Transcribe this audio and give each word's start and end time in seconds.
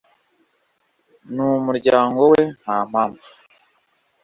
n 1.33 1.35
umuryango 1.51 2.21
we 2.31 2.41
nta 2.61 2.77
mpamvu 2.89 3.27